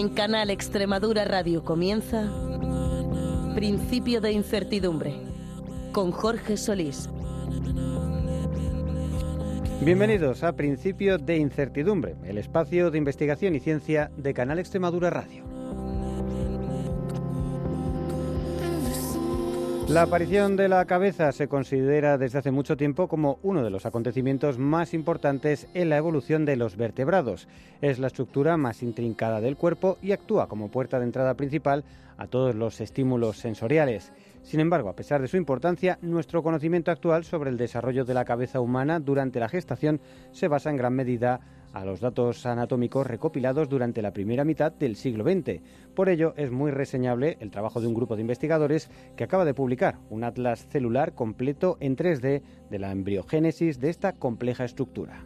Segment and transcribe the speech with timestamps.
[0.00, 2.32] En Canal Extremadura Radio comienza
[3.54, 5.12] Principio de Incertidumbre
[5.92, 7.10] con Jorge Solís.
[9.82, 15.59] Bienvenidos a Principio de Incertidumbre, el espacio de investigación y ciencia de Canal Extremadura Radio.
[19.90, 23.86] La aparición de la cabeza se considera desde hace mucho tiempo como uno de los
[23.86, 27.48] acontecimientos más importantes en la evolución de los vertebrados.
[27.80, 31.82] Es la estructura más intrincada del cuerpo y actúa como puerta de entrada principal
[32.18, 34.12] a todos los estímulos sensoriales.
[34.42, 38.24] Sin embargo, a pesar de su importancia, nuestro conocimiento actual sobre el desarrollo de la
[38.24, 40.00] cabeza humana durante la gestación
[40.32, 41.40] se basa en gran medida
[41.72, 45.60] a los datos anatómicos recopilados durante la primera mitad del siglo XX.
[45.94, 49.54] Por ello, es muy reseñable el trabajo de un grupo de investigadores que acaba de
[49.54, 55.24] publicar un atlas celular completo en 3D de la embriogénesis de esta compleja estructura.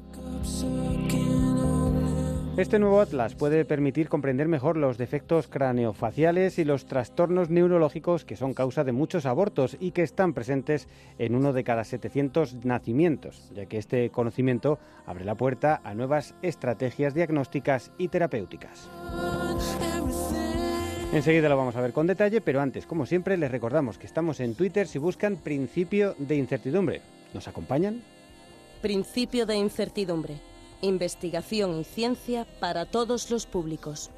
[2.57, 8.37] Este nuevo atlas puede permitir comprender mejor los defectos craneofaciales y los trastornos neurológicos que
[8.37, 10.87] son causa de muchos abortos y que están presentes
[11.19, 16.37] en uno de cada 700 nacimientos, ya que este conocimiento abre la puerta a nuevas
[16.43, 18.89] estrategias diagnósticas y terapéuticas.
[21.13, 24.39] Enseguida lo vamos a ver con detalle, pero antes, como siempre, les recordamos que estamos
[24.39, 27.03] en Twitter si buscan principio de incertidumbre.
[27.33, 28.01] ¿Nos acompañan?
[28.81, 30.54] Principio de Incertidumbre.
[30.85, 34.11] Investigación y ciencia para todos los públicos.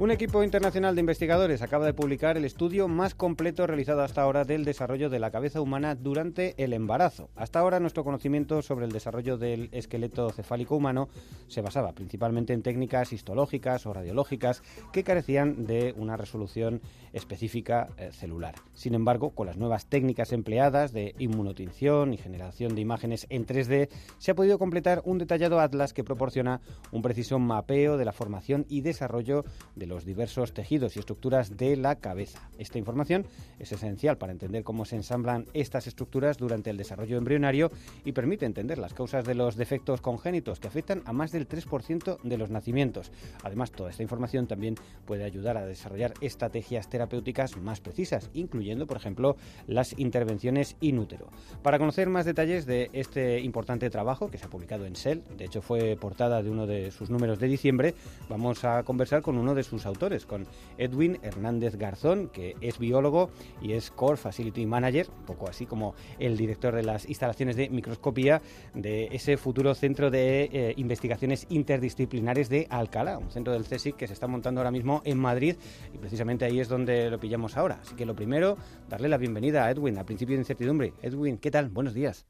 [0.00, 4.46] Un equipo internacional de investigadores acaba de publicar el estudio más completo realizado hasta ahora
[4.46, 7.28] del desarrollo de la cabeza humana durante el embarazo.
[7.36, 11.10] Hasta ahora nuestro conocimiento sobre el desarrollo del esqueleto cefálico humano
[11.48, 16.80] se basaba principalmente en técnicas histológicas o radiológicas que carecían de una resolución
[17.12, 18.54] específica eh, celular.
[18.72, 23.90] Sin embargo, con las nuevas técnicas empleadas de inmunotinción y generación de imágenes en 3D,
[24.16, 28.64] se ha podido completar un detallado atlas que proporciona un preciso mapeo de la formación
[28.70, 29.44] y desarrollo
[29.76, 32.48] de los diversos tejidos y estructuras de la cabeza.
[32.58, 33.26] Esta información
[33.58, 37.70] es esencial para entender cómo se ensamblan estas estructuras durante el desarrollo embrionario
[38.04, 42.22] y permite entender las causas de los defectos congénitos que afectan a más del 3%
[42.22, 43.10] de los nacimientos.
[43.42, 48.96] Además, toda esta información también puede ayudar a desarrollar estrategias terapéuticas más precisas, incluyendo, por
[48.96, 49.36] ejemplo,
[49.66, 51.28] las intervenciones in útero.
[51.62, 55.46] Para conocer más detalles de este importante trabajo que se ha publicado en Cell, de
[55.46, 57.94] hecho fue portada de uno de sus números de diciembre,
[58.28, 60.46] vamos a conversar con uno de sus autores, con
[60.78, 63.30] Edwin Hernández Garzón, que es biólogo
[63.60, 67.68] y es Core Facility Manager, un poco así como el director de las instalaciones de
[67.70, 68.40] microscopía
[68.74, 74.06] de ese futuro centro de eh, investigaciones interdisciplinares de Alcalá, un centro del CSIC que
[74.06, 75.56] se está montando ahora mismo en Madrid
[75.92, 77.78] y precisamente ahí es donde lo pillamos ahora.
[77.80, 78.56] Así que lo primero,
[78.88, 80.92] darle la bienvenida a Edwin, al principio de incertidumbre.
[81.02, 81.68] Edwin, ¿qué tal?
[81.68, 82.26] Buenos días.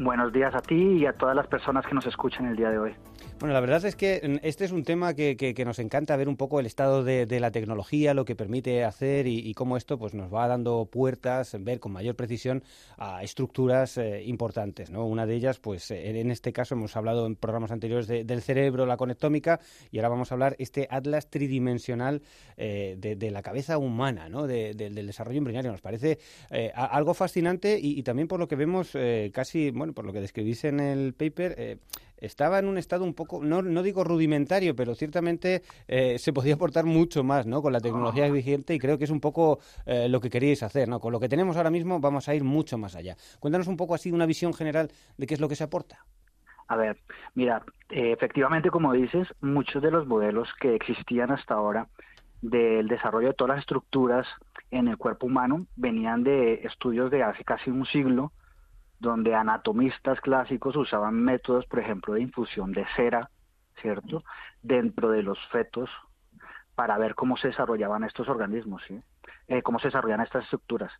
[0.00, 2.78] Buenos días a ti y a todas las personas que nos escuchan el día de
[2.78, 2.94] hoy.
[3.40, 6.58] Bueno, la verdad es que este es un tema que, nos encanta ver un poco
[6.58, 10.34] el estado de, de la tecnología, lo que permite hacer y, cómo esto pues, nos
[10.34, 12.64] va dando puertas, ver con mayor precisión
[12.96, 14.90] a estructuras eh, importantes.
[14.90, 15.06] ¿no?
[15.06, 18.86] Una de ellas, pues en este caso hemos hablado en programas anteriores de, del cerebro,
[18.86, 19.60] la conectómica,
[19.92, 22.22] y ahora vamos a hablar este atlas tridimensional
[22.56, 24.48] eh, de, de, la cabeza humana, ¿no?
[24.48, 25.70] del desarrollo embrionario.
[25.70, 26.18] Nos parece
[26.50, 30.12] eh, algo fascinante y, y, también por lo que vemos eh, casi, bueno, por lo
[30.12, 31.78] que describís en el paper,
[32.20, 36.54] estaba en un estado un poco, no, no digo rudimentario, pero ciertamente eh, se podía
[36.54, 37.62] aportar mucho más ¿no?
[37.62, 38.30] con la tecnología Ah.
[38.30, 40.88] vigente y creo que es un poco eh, lo que queríais hacer.
[40.88, 41.00] ¿no?
[41.00, 43.16] Con lo que tenemos ahora mismo vamos a ir mucho más allá.
[43.40, 46.04] Cuéntanos un poco así una visión general de qué es lo que se aporta.
[46.68, 46.98] A ver,
[47.34, 51.88] mira, eh, efectivamente, como dices, muchos de los modelos que existían hasta ahora
[52.42, 54.26] del desarrollo de todas las estructuras
[54.70, 58.32] en el cuerpo humano venían de estudios de hace casi un siglo,
[58.98, 63.30] donde anatomistas clásicos usaban métodos, por ejemplo, de infusión de cera,
[63.80, 64.24] ¿cierto?,
[64.62, 65.88] dentro de los fetos
[66.74, 69.00] para ver cómo se desarrollaban estos organismos, ¿sí?
[69.48, 70.92] Eh, cómo se desarrollan estas estructuras.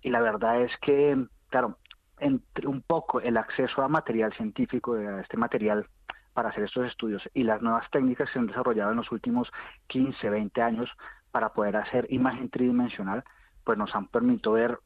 [0.00, 1.78] Y la verdad es que, claro,
[2.18, 5.86] entre un poco el acceso a material científico, a este material
[6.32, 9.50] para hacer estos estudios y las nuevas técnicas que se han desarrollado en los últimos
[9.88, 10.90] 15, 20 años
[11.30, 13.24] para poder hacer imagen tridimensional,
[13.64, 14.78] pues nos han permitido ver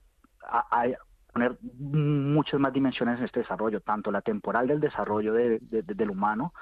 [0.43, 0.87] a,
[1.33, 6.53] poner muchas más dimensiones en este desarrollo, tanto la temporal del desarrollo del humano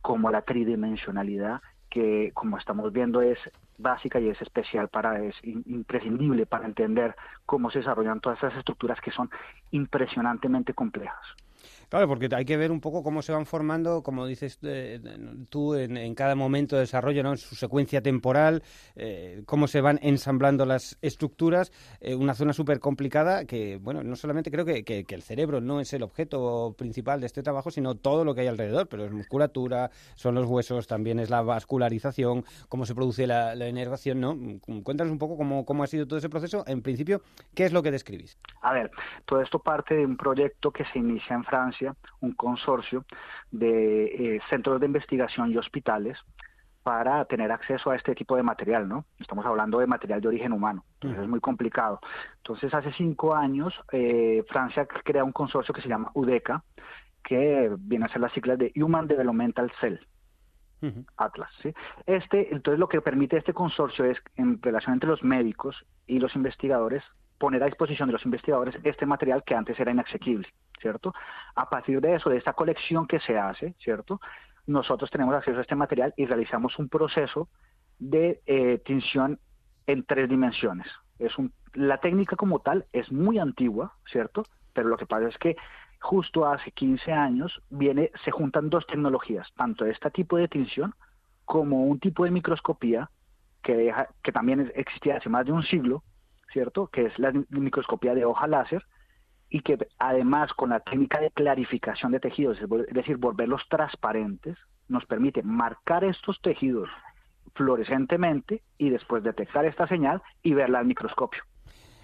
[0.00, 3.38] como la tridimensionalidad que como estamos viendo es
[3.76, 7.14] básica y es especial para, es imprescindible para entender
[7.44, 9.28] cómo se desarrollan todas esas estructuras que son
[9.72, 11.20] impresionantemente complejas.
[11.92, 14.98] Claro, porque hay que ver un poco cómo se van formando, como dices eh,
[15.50, 17.32] tú, en, cada momento de desarrollo, ¿no?
[17.32, 18.62] en su secuencia temporal,
[18.96, 21.70] eh, cómo se van ensamblando las estructuras.
[22.00, 25.80] Eh, una zona súper complicada que, bueno, no solamente creo que, que, el cerebro no
[25.80, 29.12] es el objeto principal de este trabajo, sino todo lo que hay alrededor, pero es
[29.12, 34.34] musculatura, son los huesos, también es la vascularización, cómo se produce la, la inervación, ¿no?
[34.82, 36.64] Cuéntanos un poco cómo, cómo ha sido todo ese proceso.
[36.66, 37.20] En principio,
[37.54, 38.38] ¿qué es lo que describís?
[38.62, 38.90] A ver,
[39.26, 41.81] todo esto parte de un proyecto que se inicia en Francia
[42.20, 43.04] un consorcio
[43.50, 44.04] de
[44.36, 46.18] eh, centros de investigación y hospitales
[46.82, 49.04] para tener acceso a este tipo de material, ¿no?
[49.18, 52.00] Estamos hablando de material de origen humano, entonces es muy complicado.
[52.38, 56.64] Entonces, hace cinco años, eh, Francia crea un consorcio que se llama UDECA,
[57.22, 59.98] que viene a ser las siglas de Human Developmental Cell,
[61.16, 61.50] Atlas.
[61.62, 61.72] ¿sí?
[62.06, 66.34] Este, entonces, lo que permite este consorcio es, en relación entre los médicos y los
[66.34, 67.04] investigadores,
[67.42, 70.46] poner a disposición de los investigadores este material que antes era inaccesible.
[70.80, 71.12] ¿cierto?
[71.56, 74.20] A partir de eso, de esta colección que se hace, ¿cierto?
[74.66, 77.48] Nosotros tenemos acceso a este material y realizamos un proceso
[77.98, 79.40] de eh, tinción
[79.88, 80.86] en tres dimensiones.
[81.18, 81.32] Es
[81.72, 84.44] la técnica como tal es muy antigua, ¿cierto?
[84.72, 85.56] Pero lo que pasa es que
[86.00, 90.94] justo hace 15 años viene, se juntan dos tecnologías, tanto este tipo de tinción
[91.44, 93.10] como un tipo de microscopía
[93.62, 96.02] que también existía hace más de un siglo,
[96.52, 96.88] ¿cierto?
[96.88, 98.84] Que es la microscopía de hoja láser,
[99.48, 104.56] y que además con la técnica de clarificación de tejidos, es decir, volverlos transparentes,
[104.88, 106.88] nos permite marcar estos tejidos
[107.54, 111.42] fluorescentemente y después detectar esta señal y verla al microscopio.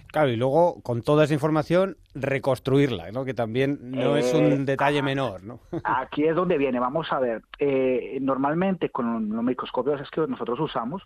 [0.09, 3.25] Claro, y luego con toda esa información reconstruirla, ¿no?
[3.25, 5.43] que también no es un eh, detalle menor.
[5.43, 5.61] ¿no?
[5.85, 10.61] Aquí es donde viene, vamos a ver, eh, normalmente con los microscopios es que nosotros
[10.61, 11.03] usamos,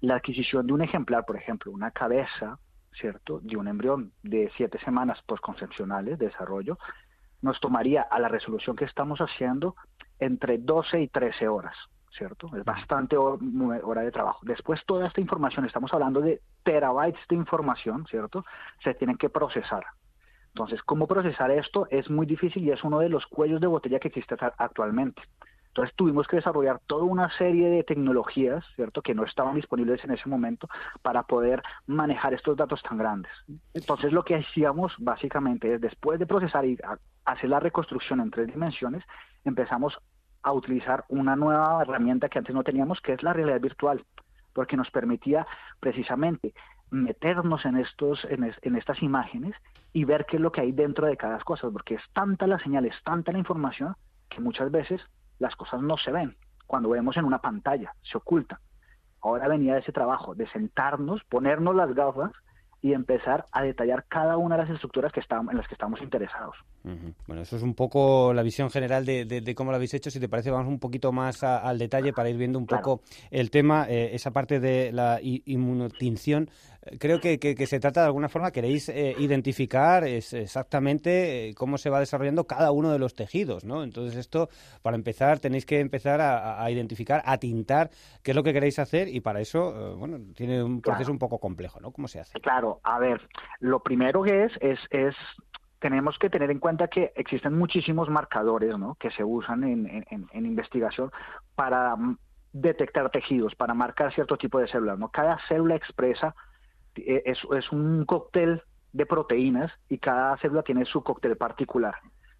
[0.00, 2.58] la adquisición de un ejemplar, por ejemplo, una cabeza,
[2.92, 6.78] ¿cierto?, de un embrión de siete semanas postconcepcionales de desarrollo,
[7.42, 9.74] nos tomaría a la resolución que estamos haciendo
[10.18, 11.74] entre 12 y 13 horas,
[12.10, 12.54] ¿cierto?
[12.56, 14.40] Es bastante hora de trabajo.
[14.42, 18.44] Después toda esta información, estamos hablando de terabytes de información, ¿cierto?
[18.84, 19.84] Se tienen que procesar.
[20.48, 21.86] Entonces, ¿cómo procesar esto?
[21.90, 25.22] Es muy difícil y es uno de los cuellos de botella que existe actualmente.
[25.70, 30.10] Entonces tuvimos que desarrollar toda una serie de tecnologías, ¿cierto?, que no estaban disponibles en
[30.10, 30.68] ese momento
[31.00, 33.30] para poder manejar estos datos tan grandes.
[33.72, 36.76] Entonces lo que hacíamos básicamente es después de procesar y
[37.24, 39.04] hacer la reconstrucción en tres dimensiones,
[39.44, 39.96] empezamos
[40.42, 44.04] a utilizar una nueva herramienta que antes no teníamos, que es la realidad virtual,
[44.52, 45.46] porque nos permitía
[45.78, 46.52] precisamente
[46.90, 49.54] meternos en estos en, estas imágenes
[49.92, 52.58] y ver qué es lo que hay dentro de cada cosa, porque es tanta la
[52.58, 53.94] señal, es tanta la información
[54.28, 55.00] que muchas veces
[55.40, 56.36] las cosas no se ven.
[56.66, 58.60] Cuando vemos en una pantalla, se oculta.
[59.20, 62.30] Ahora venía ese trabajo de sentarnos, ponernos las gafas
[62.80, 65.20] y empezar a detallar cada una de las estructuras que
[65.50, 66.56] en las que estamos interesados.
[66.82, 70.10] Bueno, eso es un poco la visión general de, cómo lo habéis hecho.
[70.10, 73.50] Si te parece, vamos un poquito más al detalle para ir viendo un poco el
[73.50, 76.48] tema, eh, esa parte de la inmunotinción.
[76.82, 82.00] Eh, creo que, se trata de alguna forma, queréis eh, identificar exactamente cómo se va
[82.00, 83.82] desarrollando cada uno de los tejidos, ¿no?
[83.82, 84.48] Entonces esto,
[84.80, 87.90] para empezar, tenéis que empezar a, identificar, a tintar
[88.22, 91.38] qué es lo que queréis hacer y para eso, bueno, tiene un proceso un poco
[91.38, 91.92] complejo, ¿no?
[91.92, 92.40] ¿Cómo se hace?
[92.40, 93.20] Claro, a ver,
[93.58, 95.14] lo primero que es, es, es
[95.80, 98.94] tenemos que tener en cuenta que existen muchísimos marcadores ¿no?
[98.96, 101.10] que se usan en, en, investigación
[101.54, 101.96] para
[102.52, 104.98] detectar tejidos, para marcar cierto tipo de células.
[104.98, 105.08] ¿no?
[105.08, 106.34] Cada célula expresa,
[106.96, 111.94] eh, es, es un cóctel de proteínas y cada célula tiene su cóctel particular.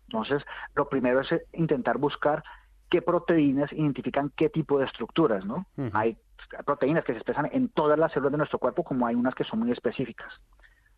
[0.08, 0.44] Entonces,
[0.74, 2.42] lo primero es intentar buscar
[2.90, 5.66] qué proteínas identifican qué tipo de estructuras, ¿no?
[5.92, 6.16] Hay
[6.66, 9.44] proteínas que se expresan en todas las células de nuestro cuerpo, como hay unas que
[9.44, 10.32] son muy específicas.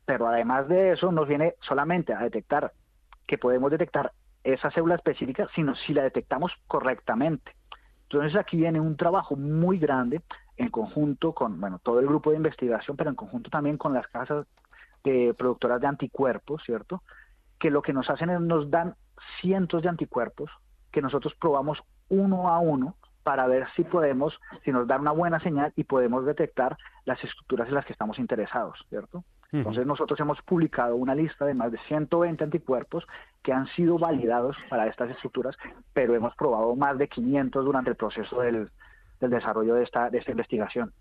[0.04, 2.72] Pero además de eso, nos viene solamente a detectar
[3.26, 4.12] que podemos detectar
[4.44, 7.52] esa célula específica, sino si la detectamos correctamente.
[8.04, 10.20] Entonces aquí viene un trabajo muy grande
[10.56, 14.06] en conjunto con, bueno, todo el grupo de investigación, pero en conjunto también con las
[14.08, 14.46] casas
[15.04, 17.02] de productoras de anticuerpos, ¿cierto?
[17.58, 18.96] Que lo que nos hacen es nos dan
[19.40, 20.50] cientos de anticuerpos
[20.90, 25.40] que nosotros probamos uno a uno para ver si podemos, si nos dan una buena
[25.40, 29.24] señal y podemos detectar las estructuras en las que estamos interesados, ¿cierto?
[29.52, 33.06] Entonces nosotros hemos publicado una lista de más de 120 anticuerpos
[33.42, 35.56] que han sido validados para estas estructuras,
[35.92, 38.70] pero hemos probado más de 500 durante el proceso del,
[39.22, 40.92] del desarrollo de esta, de esta investigación.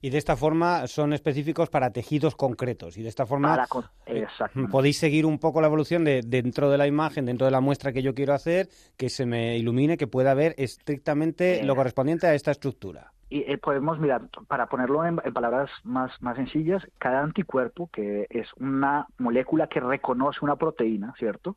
[0.00, 2.96] Y de esta forma son específicos para tejidos concretos.
[2.96, 3.66] Y de esta forma
[4.06, 4.26] eh,
[4.70, 7.92] podéis seguir un poco la evolución de dentro de la imagen, dentro de la muestra
[7.92, 12.34] que yo quiero hacer, que se me ilumine, que pueda ver estrictamente lo correspondiente a
[12.34, 13.12] esta estructura.
[13.28, 18.48] Y eh, podemos mirar, para ponerlo en, palabras más, más sencillas, cada anticuerpo, que es
[18.54, 21.56] una molécula que reconoce una proteína, ¿cierto?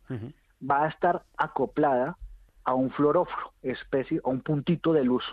[0.67, 2.17] Va a estar acoplada
[2.63, 5.23] a un fluoróforo, especie, o un puntito de luz,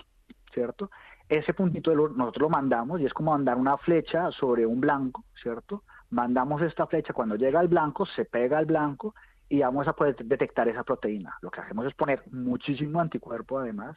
[0.53, 0.91] ¿cierto?
[1.29, 4.81] Ese puntito de luz nosotros lo mandamos y es como mandar una flecha sobre un
[4.81, 5.83] blanco, ¿cierto?
[6.11, 9.15] Mandamos esta flecha, cuando llega al blanco, se pega al blanco
[9.49, 11.37] y vamos a poder detectar esa proteína.
[11.41, 13.97] Lo que hacemos es poner muchísimo anticuerpo además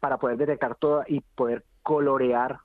[0.00, 2.58] para poder detectar todo y poder colorear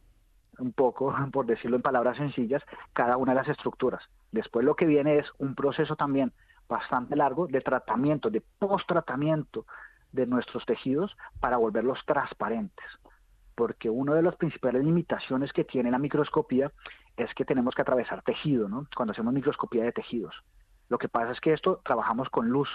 [0.59, 4.03] un poco, por decirlo en palabras sencillas, cada una de las estructuras.
[4.31, 6.33] Después lo que viene es un proceso también
[6.67, 9.65] bastante largo de tratamiento, de post-tratamiento
[10.11, 12.85] de nuestros tejidos para volverlos transparentes.
[13.55, 16.71] Porque una de las principales limitaciones que tiene la microscopía
[17.17, 18.87] es que tenemos que atravesar tejido, ¿no?
[18.95, 20.33] Cuando hacemos microscopía de tejidos.
[20.87, 22.69] Lo que pasa es que esto trabajamos con luz.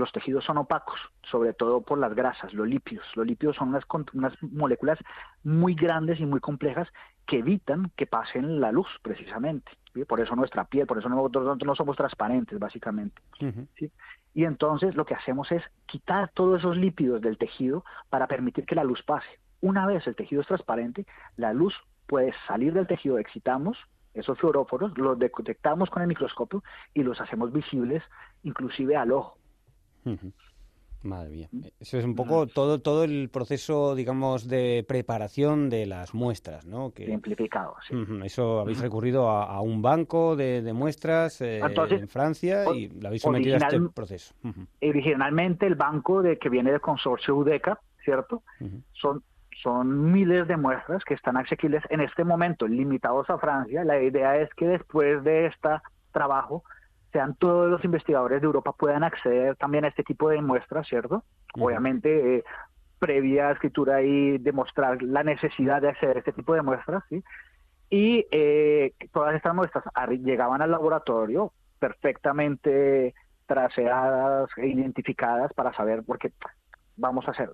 [0.00, 0.98] Los tejidos son opacos,
[1.30, 3.04] sobre todo por las grasas, los lípidos.
[3.14, 4.98] Los lípidos son unas, unas moléculas
[5.44, 6.88] muy grandes y muy complejas
[7.26, 9.70] que evitan que pasen la luz, precisamente.
[10.08, 13.20] Por eso nuestra piel, por eso nosotros no somos transparentes, básicamente.
[13.76, 13.92] ¿sí?
[14.32, 18.74] Y entonces lo que hacemos es quitar todos esos lípidos del tejido para permitir que
[18.74, 19.28] la luz pase.
[19.60, 21.04] Una vez el tejido es transparente,
[21.36, 21.74] la luz
[22.06, 23.76] puede salir del tejido, excitamos
[24.14, 26.64] esos fluoróforos, los detectamos con el microscopio
[26.94, 28.02] y los hacemos visibles
[28.42, 29.39] inclusive al ojo.
[31.02, 31.48] Madre mía.
[31.78, 36.92] Eso es un poco todo todo el proceso, digamos, de preparación de las muestras, ¿no?
[36.92, 37.94] Que, Simplificado, sí.
[38.22, 43.56] Eso habéis recurrido a, un banco de, muestras eh, en Francia y lo habéis sometido
[43.56, 44.34] a este proceso.
[44.82, 48.42] Originalmente el banco de que viene del consorcio UDECA, ¿cierto?
[48.92, 49.22] Son
[49.62, 53.84] son miles de muestras que están asequibles en este momento, limitados a Francia.
[53.84, 55.68] La idea es que después de este
[56.12, 56.64] trabajo
[57.12, 61.24] sean todos los investigadores de Europa puedan acceder también a este tipo de muestras, ¿cierto?
[61.58, 62.44] Obviamente, eh,
[62.98, 67.24] previa escritura y demostrar la necesidad de acceder a este tipo de muestras, ¿sí?
[67.88, 69.84] Y eh, todas estas muestras
[70.22, 73.14] llegaban al laboratorio perfectamente
[73.46, 76.30] traseadas e identificadas para saber, porque
[76.96, 77.50] vamos a hacer,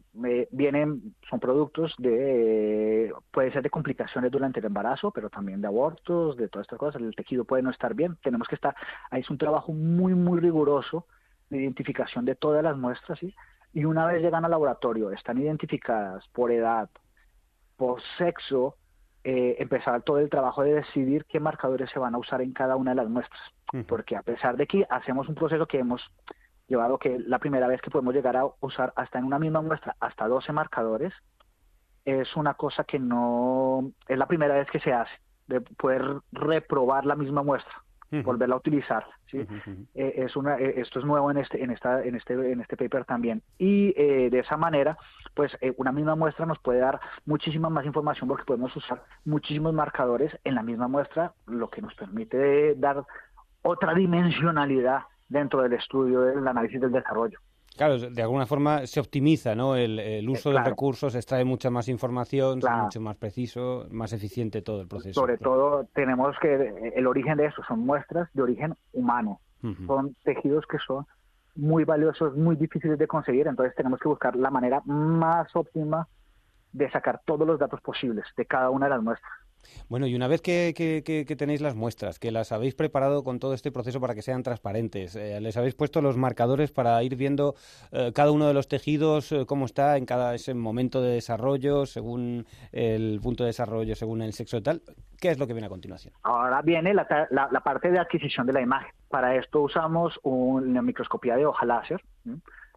[0.50, 6.36] vienen, son productos de, puede ser de complicaciones durante el embarazo, pero también de abortos,
[6.36, 8.74] de todas estas cosas, el tejido puede no estar bien, tenemos que estar,
[9.10, 11.06] ahí es un trabajo muy, muy riguroso
[11.50, 13.34] de identificación de todas las muestras, ¿sí?
[13.72, 16.88] y una vez llegan al laboratorio, están identificadas por edad,
[17.76, 18.76] por sexo,
[19.22, 22.76] eh, empezar todo el trabajo de decidir qué marcadores se van a usar en cada
[22.76, 23.42] una de las muestras,
[23.88, 26.00] porque a pesar de que hacemos un proceso que hemos
[26.68, 29.96] llevado que la primera vez que podemos llegar a usar hasta en una misma muestra
[30.00, 31.12] hasta 12 marcadores,
[32.04, 35.12] es una cosa que no es la primera vez que se hace,
[35.48, 37.82] de poder reprobar la misma muestra,
[38.24, 39.04] volverla a utilizar.
[39.28, 39.38] ¿sí?
[39.94, 42.76] Eh, es una, eh, esto es nuevo en este, en, esta, en, este, en este
[42.76, 43.42] paper también.
[43.58, 44.96] Y eh, de esa manera,
[45.34, 50.36] pues una misma muestra nos puede dar muchísima más información porque podemos usar muchísimos marcadores
[50.44, 53.04] en la misma muestra, lo que nos permite dar
[53.62, 57.38] otra dimensionalidad dentro del estudio del análisis del desarrollo.
[57.76, 59.76] Claro, de alguna forma se optimiza ¿no?
[59.76, 64.80] el, uso de recursos, extrae mucha más información, es mucho más preciso, más eficiente todo
[64.80, 65.20] el proceso.
[65.20, 69.40] Sobre todo tenemos que el origen de eso son muestras de origen humano,
[69.86, 71.06] son tejidos que son
[71.54, 76.06] muy valiosos, muy difíciles de conseguir, entonces tenemos que buscar la manera más óptima
[76.72, 79.32] de sacar todos los datos posibles de cada una de las muestras.
[79.88, 83.70] Bueno, y una vez que, tenéis las muestras, que las habéis preparado con todo este
[83.70, 87.54] proceso para que sean transparentes, eh, les habéis puesto los marcadores para ir viendo
[87.92, 91.86] eh, cada uno de los tejidos, eh, cómo está en cada ese momento de desarrollo,
[91.86, 94.82] según el punto de desarrollo, según el sexo y tal,
[95.20, 96.14] ¿qué es lo que viene a continuación?
[96.22, 97.06] Ahora viene la,
[97.64, 98.90] parte de adquisición de la imagen.
[99.08, 102.02] Para esto usamos una microscopía de hoja láser,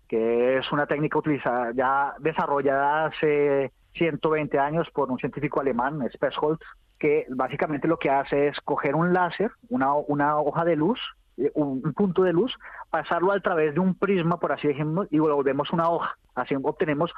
[0.07, 6.61] que es una técnica utilizada, ya desarrollada hace 120 años por un científico alemán, Spessholt,
[6.99, 10.99] que básicamente lo que hace es coger un láser, una, una hoja de luz,
[11.37, 12.53] eh, un, punto de luz,
[12.89, 16.17] pasarlo a través de un prisma, por así decirlo, y volvemos una hoja.
[16.35, 17.13] Así obtenemos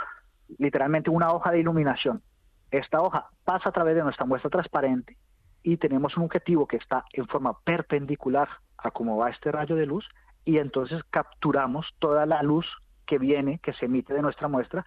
[0.60, 2.22] literalmente una hoja de iluminación.
[2.70, 5.18] Esta hoja pasa a través de nuestra muestra transparente
[5.64, 8.48] y tenemos un objetivo que está en forma perpendicular
[8.78, 10.08] a cómo va este rayo de luz
[10.46, 12.66] y entonces capturamos toda la luz
[13.06, 14.86] que viene, que se emite de nuestra muestra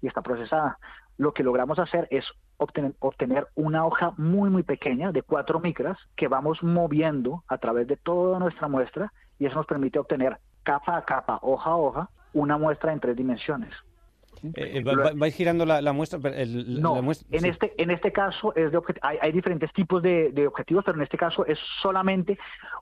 [0.00, 0.78] y está procesada
[1.18, 2.24] lo que logramos hacer es
[2.58, 7.86] obtener, obtener una hoja muy, muy pequeña de 4 micras que vamos moviendo a través
[7.86, 12.10] de toda nuestra muestra y eso nos permite obtener capa a capa, hoja a hoja,
[12.32, 13.72] una muestra en tres dimensiones.
[14.42, 16.18] Eh, eh, ¿Vais girando la, muestra?
[16.18, 16.98] no,
[17.30, 20.98] en, este, en este caso es de hay, hay, diferentes tipos de, de, objetivos, pero
[20.98, 22.38] en este caso es solamente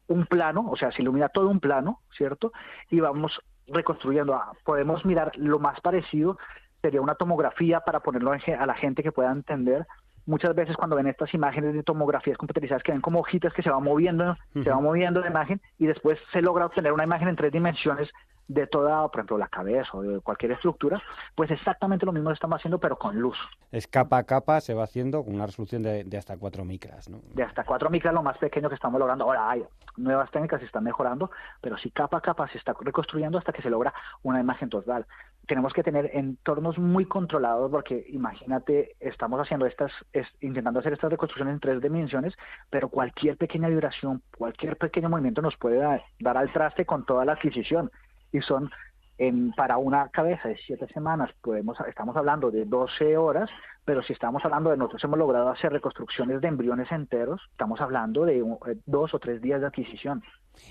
[0.08, 2.52] un plano, o sea, se ilumina todo un plano, ¿cierto?
[2.90, 4.34] Y vamos reconstruyendo.
[4.34, 6.38] Ah, podemos mirar lo más parecido,
[6.84, 9.86] sería una tomografía para ponerlo a la gente que pueda entender.
[10.26, 13.70] Muchas veces cuando ven estas imágenes de tomografías computarizadas que ven como hojitas que se
[13.70, 17.36] van moviendo, se va moviendo la imagen y después se logra obtener una imagen en
[17.36, 18.10] tres dimensiones
[18.48, 21.02] de toda, por ejemplo, la cabeza o de cualquier estructura,
[21.34, 23.38] pues exactamente lo mismo estamos haciendo, pero con luz.
[23.72, 27.20] Es capa a capa, se va haciendo con una resolución de, hasta 4 micras, ¿no?
[27.34, 29.24] De hasta 4 micras, lo más pequeño que estamos logrando.
[29.24, 29.64] Ahora hay
[29.96, 33.62] nuevas técnicas, se están mejorando, pero sí capa a capa se está reconstruyendo hasta que
[33.62, 35.06] se logra una imagen total.
[35.46, 39.92] Tenemos que tener entornos muy controlados porque imagínate, estamos haciendo estas,
[40.40, 42.34] intentando hacer estas reconstrucciones en tres dimensiones,
[42.70, 45.76] pero cualquier pequeña vibración, cualquier pequeño movimiento nos puede
[46.20, 47.90] dar al traste con toda la adquisición
[48.34, 48.70] y son
[49.16, 53.48] en, para una cabeza de siete semanas, podemos, estamos hablando de 12 horas,
[53.84, 58.24] pero si estamos hablando de nosotros hemos logrado hacer reconstrucciones de embriones enteros, estamos hablando
[58.24, 60.22] de eh, dos o tres días de adquisición.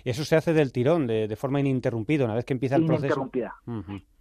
[0.04, 3.06] Eso se hace del tirón, de, forma ininterrumpida, una vez que empieza el proceso.
[3.06, 3.56] Ininterrumpida.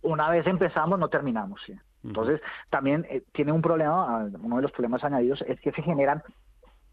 [0.02, 1.60] Una vez empezamos, no terminamos.
[1.66, 1.74] ¿sí?
[2.04, 5.82] Entonces, también eh, tiene un problema, ah, uno de los problemas añadidos es que se
[5.82, 6.22] generan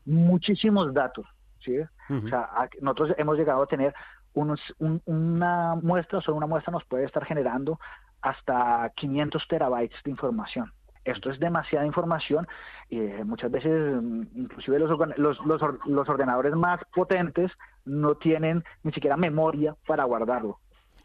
[0.05, 1.25] muchísimos datos.
[1.59, 1.77] ¿sí?
[1.79, 2.49] O sea,
[2.81, 3.93] nosotros hemos llegado a tener
[4.33, 7.79] una muestra, solo una muestra nos puede estar generando
[8.21, 10.71] hasta 500 terabytes de información.
[11.05, 12.48] Esto es demasiada información
[12.89, 15.39] y eh, muchas veces mm, inclusive los, los,
[15.86, 17.51] los ordenadores más potentes
[17.86, 20.59] no tienen ni siquiera memoria para guardarlo.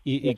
[0.06, 0.36] Y,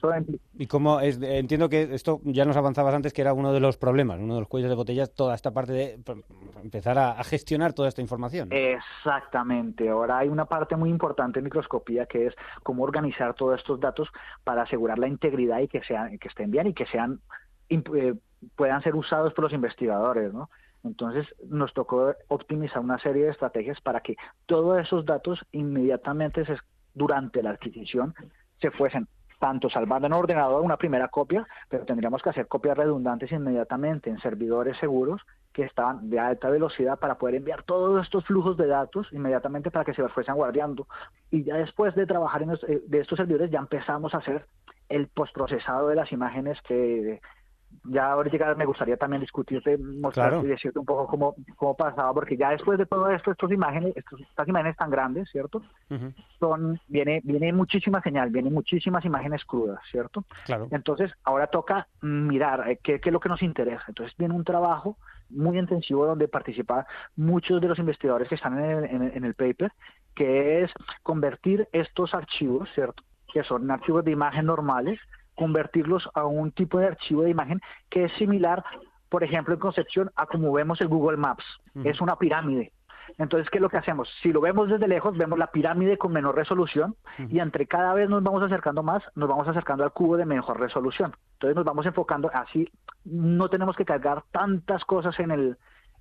[0.58, 3.76] y, como es, entiendo que esto ya nos avanzabas antes que era uno de los
[3.76, 5.98] problemas, uno de los cuellos de botella, toda esta parte de
[6.62, 8.48] empezar a, gestionar toda esta información.
[8.52, 9.88] Exactamente.
[9.88, 14.08] Ahora hay una parte muy importante en microscopía que es cómo organizar todos estos datos
[14.44, 17.18] para asegurar la integridad y que sean, que estén bien y que sean
[17.68, 18.14] eh,
[18.54, 20.48] puedan ser usados por los investigadores, ¿no?
[20.84, 24.14] Entonces nos tocó optimizar una serie de estrategias para que
[24.46, 26.44] todos esos datos inmediatamente
[26.94, 28.14] durante la adquisición
[28.60, 29.08] se fuesen
[29.38, 34.18] tanto salvando en ordenador una primera copia, pero tendríamos que hacer copias redundantes inmediatamente en
[34.18, 39.08] servidores seguros que estaban de alta velocidad para poder enviar todos estos flujos de datos
[39.12, 40.86] inmediatamente para que se los fuesen guardando.
[41.30, 44.46] Y ya después de trabajar en eh, de estos servidores ya empezamos a hacer
[44.88, 47.20] el postprocesado de las imágenes que
[47.84, 52.36] ya ahorita me gustaría también discutirte, mostrarte y decirte un poco cómo, cómo pasaba, porque
[52.36, 55.62] ya después de todo esto, estas imágenes, estas imágenes tan grandes, ¿cierto?
[56.38, 60.24] Son, viene, viene muchísima señal, vienen muchísimas imágenes crudas, ¿cierto?
[60.44, 60.68] Claro.
[60.70, 63.84] Entonces, ahora toca mirar eh, qué, qué es lo que nos interesa.
[63.88, 64.96] Entonces, viene un trabajo
[65.28, 66.84] muy intensivo donde participan
[67.16, 69.72] muchos de los investigadores que están en el, en el paper,
[70.14, 70.70] que es
[71.02, 73.02] convertir estos archivos, ¿cierto?
[73.32, 74.98] Que son archivos de imagen normales,
[75.36, 78.64] convertirlos a un tipo de archivo de imagen que es similar,
[79.08, 81.44] por ejemplo, en concepción a como vemos el Google Maps.
[81.84, 82.72] Es una pirámide.
[83.18, 84.08] Entonces, ¿qué es lo que hacemos?
[84.20, 86.96] Si lo vemos desde lejos, vemos la pirámide con menor resolución
[87.30, 90.58] y entre cada vez nos vamos acercando más, nos vamos acercando al cubo de mejor
[90.58, 91.14] resolución.
[91.34, 92.68] Entonces nos vamos enfocando así,
[93.04, 95.56] no tenemos que cargar tantas cosas en el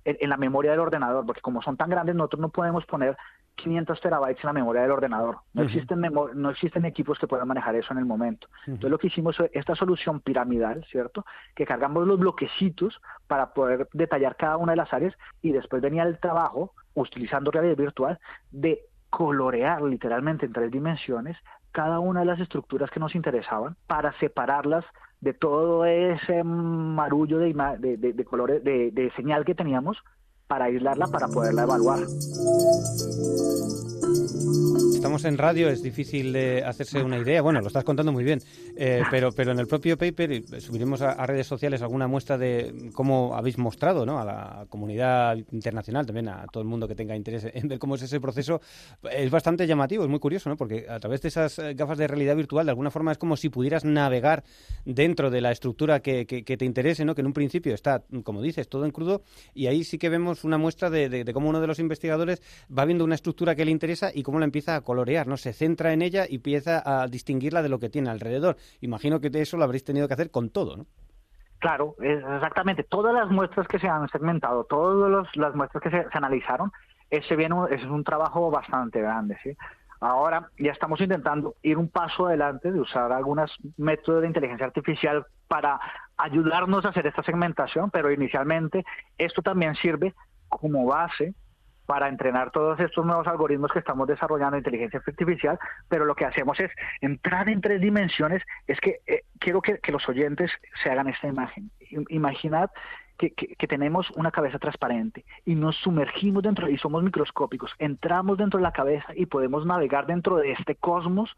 [0.08, 3.16] en la memoria del ordenador, porque como son tan grandes, nosotros no podemos poner
[3.56, 5.38] 500 terabytes en la memoria del ordenador.
[5.54, 6.00] No, existen
[6.34, 8.48] no existen equipos que puedan manejar eso en el momento.
[8.66, 11.24] Entonces lo que hicimos fue esta solución piramidal, ¿cierto?
[11.54, 16.04] Que cargamos los bloquecitos para poder detallar cada una de las áreas y después venía
[16.04, 18.18] el trabajo, utilizando realidad virtual,
[18.50, 21.36] de colorear literalmente en tres dimensiones
[21.72, 24.84] cada una de las estructuras que nos interesaban para separarlas
[25.20, 29.98] de todo ese marullo de, de, de, de colores, de señal que teníamos
[30.46, 31.98] para aislarla para poderla evaluar.
[35.06, 37.40] Estamos en radio, es difícil de hacerse una idea.
[37.40, 38.42] Bueno, lo estás contando muy bien,
[38.76, 43.36] eh, pero, pero en el propio paper subiremos a, redes sociales alguna muestra de cómo
[43.36, 44.18] habéis mostrado ¿no?
[44.18, 47.94] a la comunidad internacional, también a todo el mundo que tenga interés en ver cómo
[47.94, 48.60] es ese proceso.
[49.08, 50.56] Es bastante llamativo, es muy curioso, ¿no?
[50.56, 53.36] porque a través de esas eh, gafas de realidad virtual, de alguna forma es como
[53.36, 54.42] si pudieras navegar
[54.84, 57.14] dentro de la estructura que, que, te interese, ¿no?
[57.14, 59.22] que en un principio está, como dices, todo en crudo,
[59.54, 62.42] y ahí sí que vemos una muestra de, de, de cómo uno de los investigadores
[62.76, 64.80] va viendo una estructura que le interesa y cómo la empieza a
[65.26, 65.36] ¿no?
[65.36, 68.56] Se centra en ella y empieza a distinguirla de lo que tiene alrededor.
[68.80, 70.86] Imagino que eso lo habréis tenido que hacer con todo.
[71.58, 72.84] Claro, exactamente.
[72.84, 76.70] Todas las muestras que se han segmentado, todas las muestras que se, analizaron,
[77.10, 79.56] ese, bien, es un trabajo bastante grande, ¿sí?
[80.00, 85.24] Ahora ya estamos intentando ir un paso adelante de usar algunos métodos de inteligencia artificial
[85.48, 85.80] para
[86.18, 88.84] ayudarnos a hacer esta segmentación, pero inicialmente
[89.16, 90.14] esto también sirve
[90.48, 91.34] como base
[91.86, 96.24] para entrenar todos estos nuevos algoritmos que estamos desarrollando en inteligencia artificial, pero lo que
[96.24, 96.70] hacemos es
[97.00, 98.42] entrar en tres dimensiones.
[98.66, 100.50] Es que eh, quiero que, los oyentes
[100.82, 101.70] se hagan esta imagen.
[102.08, 102.70] Imaginad
[103.18, 108.58] que, que, tenemos una cabeza transparente y nos sumergimos dentro y somos microscópicos, entramos dentro
[108.58, 111.34] de la cabeza y podemos navegar dentro de este cosmos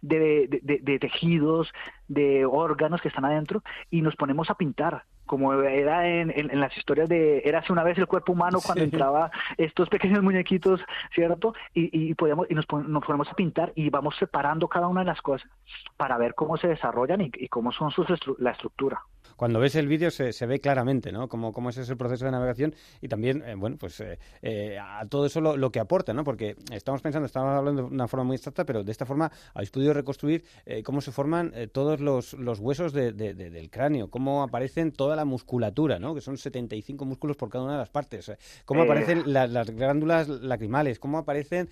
[0.00, 1.72] de, de, tejidos,
[2.08, 6.76] de órganos que están adentro y nos ponemos a pintar como era en, en, las
[6.76, 10.80] historias de era hace una vez el cuerpo humano cuando entraba estos pequeños muñequitos
[11.14, 15.00] cierto y, y podemos y nos, nos ponemos a pintar y vamos separando cada una
[15.00, 15.48] de las cosas
[15.96, 18.06] para ver cómo se desarrollan y, y cómo son sus
[18.38, 19.02] la estructura
[19.36, 21.28] cuando ves el vídeo se, se, ve claramente, ¿no?
[21.28, 25.06] Cómo, cómo es ese proceso de navegación y también, eh, bueno, pues eh, eh, a
[25.06, 26.24] todo eso lo, que aporta, ¿no?
[26.24, 29.70] Porque estamos pensando, estamos hablando de una forma muy exacta, pero de esta forma habéis
[29.70, 30.44] podido reconstruir
[30.84, 36.14] cómo se forman todos los, los huesos del cráneo, cómo aparecen toda la musculatura, ¿no?
[36.14, 38.32] Que son 75 músculos por cada una de las partes,
[38.64, 41.68] cómo aparecen las glándulas lacrimales, cómo aparecen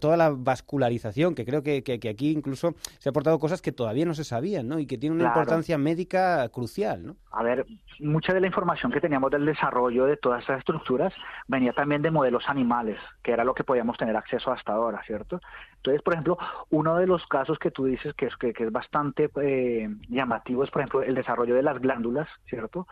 [0.00, 4.04] toda la vascularización, que creo que, que, aquí incluso se ha aportado cosas que todavía
[4.04, 4.78] no se sabían, ¿no?
[4.78, 6.85] Y que tienen una importancia médica crucial.
[7.32, 7.66] A ver,
[8.00, 11.12] mucha de la información que teníamos del desarrollo de todas estas estructuras
[11.48, 15.40] venía también de modelos animales, que era lo que podíamos tener acceso hasta ahora, ¿cierto?
[15.76, 16.38] Entonces, por ejemplo,
[16.70, 20.70] uno de los casos que tú dices que es, que, es bastante eh, llamativo es,
[20.70, 22.86] por ejemplo, el desarrollo de las glándulas, ¿cierto?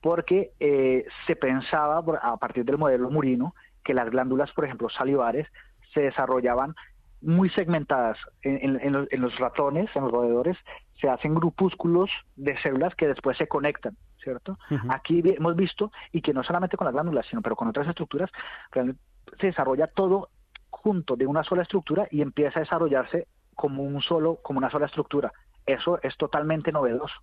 [0.00, 5.46] Porque eh, se pensaba, a partir del modelo murino, que las glándulas, por ejemplo, salivares,
[5.92, 6.74] se desarrollaban
[7.22, 10.56] muy segmentadas en, los, ratones, en los roedores,
[11.00, 14.58] se hacen grupúsculos de células que después se conectan, ¿cierto?
[14.88, 18.30] Aquí hemos visto, y que no solamente con las glándulas, sino pero con otras estructuras,
[18.72, 20.30] se desarrolla todo
[20.70, 24.86] junto de una sola estructura y empieza a desarrollarse como un solo, como una sola
[24.86, 25.32] estructura.
[25.66, 27.14] Eso es totalmente novedoso.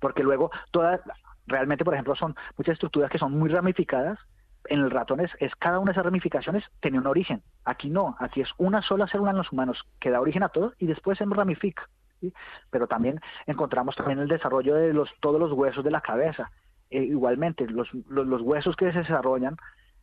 [0.00, 1.00] Porque luego todas,
[1.46, 4.18] realmente, por ejemplo, son muchas estructuras que son muy ramificadas,
[4.68, 7.42] en el ratón es, cada una de esas ramificaciones tenía un origen.
[7.64, 10.74] Aquí no, aquí es una sola célula en los humanos que da origen a todo
[10.78, 11.88] y después se ramifica.
[12.70, 16.50] Pero también encontramos también el desarrollo de los, todos los huesos de la cabeza.
[16.90, 19.56] Eh, igualmente, los, los, huesos que se desarrollan,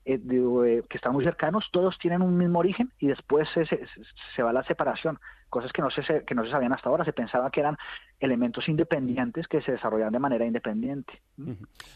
[0.06, 4.43] eh, eh, que están muy cercanos, todos tienen un mismo origen y después se, se
[4.43, 7.50] va la separación cosas que no se que no se sabían hasta ahora se pensaba
[7.52, 7.78] que eran
[8.20, 11.22] elementos independientes que se desarrollaban de manera independiente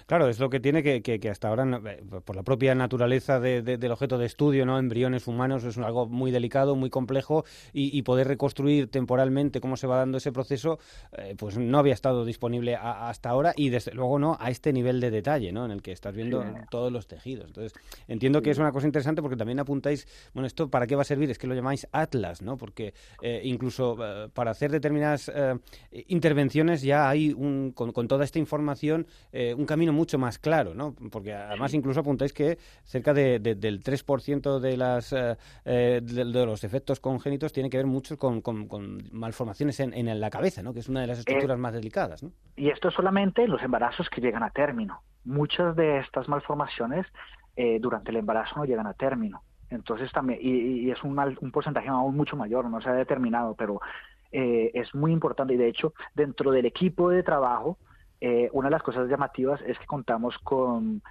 [0.05, 3.91] claro es lo que tiene que, que, hasta ahora eh, por la propia naturaleza del
[3.91, 8.89] objeto de estudio no embriones humanos es algo muy delicado muy complejo y, poder reconstruir
[8.89, 10.79] temporalmente cómo se va dando ese proceso
[11.11, 14.99] eh, pues no había estado disponible hasta ahora y desde luego no a este nivel
[14.99, 17.45] de detalle no en el que estás viendo todos los tejidos.
[17.47, 17.73] Entonces
[18.07, 21.05] entiendo que es una cosa interesante porque también apuntáis bueno esto para qué va a
[21.05, 25.55] servir es que lo llamáis atlas no porque eh, incluso eh, para hacer determinadas eh,
[26.11, 30.95] intervenciones ya hay, un, con, toda esta información, eh, un camino mucho más claro, ¿no?
[31.11, 37.53] Porque además incluso apuntáis que cerca de, del 3% de, las, de, los efectos congénitos
[37.53, 38.41] tiene que ver mucho con,
[39.11, 40.73] malformaciones en, en, la cabeza, ¿no?
[40.73, 42.31] Que es una de las estructuras más delicadas, ¿no?
[42.55, 45.01] Y esto solamente los embarazos que llegan a término.
[45.23, 47.05] Muchas de estas malformaciones
[47.79, 49.43] durante el embarazo no llegan a término.
[49.71, 53.79] Entonces también, y, es un, un porcentaje aún mucho mayor, no se ha determinado, pero
[54.31, 55.53] eh, es muy importante.
[55.53, 57.77] Y de hecho, dentro del equipo de trabajo,
[58.19, 61.01] eh, una de las cosas llamativas es que contamos con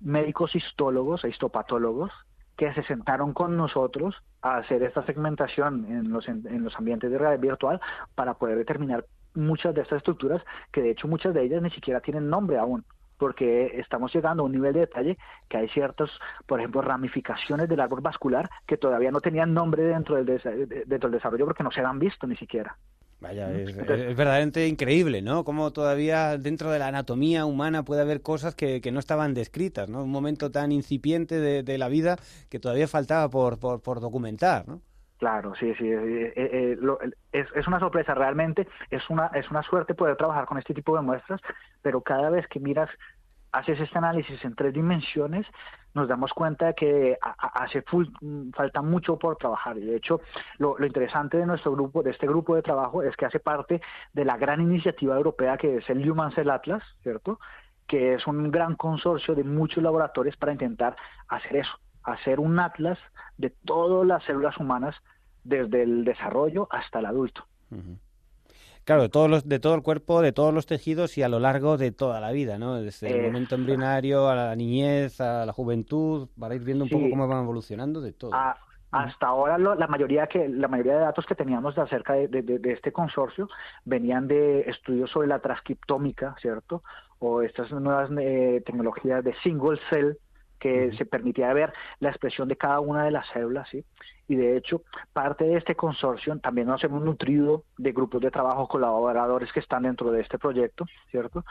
[0.00, 2.10] médicos histólogos e histopatólogos
[2.56, 7.18] que se sentaron con nosotros a hacer esta segmentación en los, en los ambientes de
[7.18, 7.80] realidad virtual
[8.14, 12.00] para poder determinar muchas de estas estructuras, que de hecho muchas de ellas ni siquiera
[12.00, 12.84] tienen nombre aún
[13.22, 15.16] porque estamos llegando a un nivel de detalle
[15.48, 16.10] que hay ciertas,
[16.44, 21.18] por ejemplo, ramificaciones del árbol vascular que todavía no tenían nombre dentro del, dentro del
[21.20, 22.76] desarrollo porque no se han visto ni siquiera.
[23.20, 25.44] Vaya, es, verdaderamente increíble, ¿no?
[25.44, 29.88] Cómo todavía dentro de la anatomía humana puede haber cosas que, que no estaban descritas,
[29.88, 30.02] ¿no?
[30.02, 32.16] Un momento tan incipiente de, de la vida
[32.48, 34.82] que todavía faltaba por, por, por documentar, ¿no?
[35.22, 39.62] Claro, sí, sí, eh, eh, eh, es, es, una sorpresa, realmente es una, es una
[39.62, 41.40] suerte poder trabajar con este tipo de muestras,
[41.80, 42.90] pero cada vez que miras,
[43.52, 45.46] haces este análisis en tres dimensiones,
[45.94, 47.84] nos damos cuenta de que hace
[48.52, 49.78] falta mucho por trabajar.
[49.78, 50.22] Y de hecho,
[50.58, 53.80] lo, lo, interesante de nuestro grupo, de este grupo de trabajo, es que hace parte
[54.12, 57.38] de la gran iniciativa europea que es el Human Cell Atlas, ¿cierto?
[57.86, 60.96] Que es un gran consorcio de muchos laboratorios para intentar
[61.28, 62.98] hacer eso, hacer un atlas
[63.38, 64.96] de todas las células humanas
[65.44, 67.44] desde el desarrollo hasta el adulto.
[68.84, 71.38] Claro, de, todos los, de todo el cuerpo, de todos los tejidos y a lo
[71.38, 72.74] largo de toda la vida, ¿no?
[72.74, 77.08] Desde el momento embrionario a la niñez, a la juventud, para ir viendo un poco
[77.08, 78.32] cómo van evolucionando de todo.
[78.90, 82.92] hasta ahora la mayoría que la mayoría de datos que teníamos de acerca de, este
[82.92, 83.48] consorcio
[83.84, 86.82] venían de estudios sobre la transcriptómica, ¿cierto?
[87.20, 90.14] O estas nuevas eh, tecnologías de single cell
[90.62, 93.84] que se permitía ver la expresión de cada una de las células, ¿sí?
[94.28, 98.68] Y de hecho, parte de este consorcio también nos hemos nutrido de grupos de trabajo
[98.68, 101.44] colaboradores que están dentro de este proyecto, ¿cierto?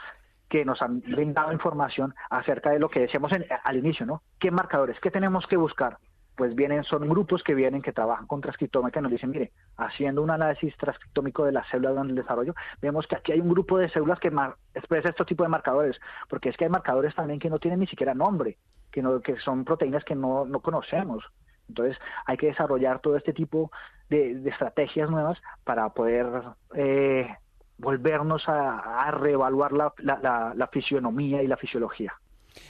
[0.48, 3.32] que nos han brindado información acerca de lo que decíamos
[3.64, 4.22] al inicio, ¿no?
[4.38, 5.00] ¿Qué marcadores?
[5.00, 5.96] ¿Qué tenemos que buscar?
[6.36, 10.20] Pues vienen, son grupos que vienen, que trabajan con transcriptómica y nos dicen, mire, haciendo
[10.22, 13.78] un análisis transcriptómico de las células durante el desarrollo, vemos que aquí hay un grupo
[13.78, 14.30] de células que
[14.74, 15.98] expresa este tipo de marcadores,
[16.28, 18.58] porque es que hay marcadores también que no tienen ni siquiera nombre,
[18.92, 21.24] que, no, que son proteínas que no, no conocemos.
[21.68, 23.72] Entonces hay que desarrollar todo este tipo
[24.08, 26.26] de, estrategias nuevas para poder
[26.74, 27.34] eh,
[27.78, 32.12] volvernos a, reevaluar la, la, la, fisionomía y la fisiología.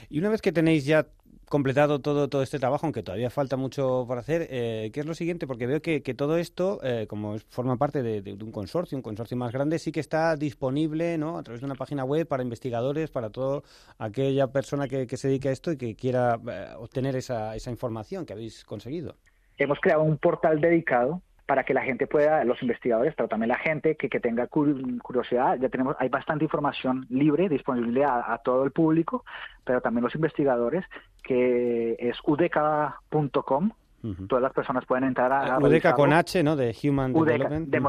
[0.09, 1.07] Y una vez que tenéis ya
[1.53, 5.13] completado todo, todo este trabajo, aunque todavía falta mucho por hacer, eh, ¿qué es lo
[5.13, 5.45] siguiente?
[5.45, 9.37] Porque veo que, que todo esto, eh, como forma parte de, un consorcio, un consorcio
[9.37, 11.37] más grande, sí que está disponible ¿no?
[11.37, 13.61] a través de una página web para investigadores, para toda
[13.99, 18.25] aquella persona que, se dedique a esto y que quiera eh, obtener esa, esa información
[18.25, 19.15] que habéis conseguido.
[19.59, 23.57] Hemos creado un portal dedicado para que la gente pueda, los investigadores, pero también la
[23.57, 28.63] gente que, que tenga curiosidad, ya tenemos, hay bastante información libre, disponible a, a todo
[28.63, 29.25] el público,
[29.65, 30.85] pero también los investigadores,
[31.21, 32.17] que es
[34.27, 35.57] Todas las personas pueden entrar a...
[35.59, 36.57] UDECA con H, ¿no?
[36.57, 37.69] De Human Development.
[37.69, 37.79] De